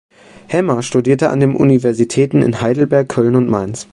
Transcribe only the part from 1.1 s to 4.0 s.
an den Universitäten in Heidelberg, Köln und Mainz.